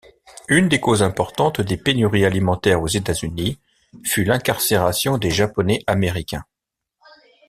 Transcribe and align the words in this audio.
Une 0.47 0.67
des 0.67 0.79
causes 0.79 1.03
importantes 1.03 1.61
des 1.61 1.77
pénuries 1.77 2.25
alimentaires 2.25 2.81
aux 2.81 2.87
États-Unis 2.87 3.59
fut 4.03 4.23
l'incarcération 4.23 5.19
des 5.19 5.29
Japonais-Américains. 5.29 6.43